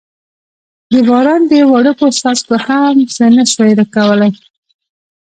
[0.91, 4.31] د باران دې وړوکو څاڅکو هم څه نه شوای کولای.